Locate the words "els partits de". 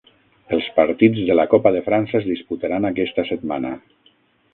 0.55-1.35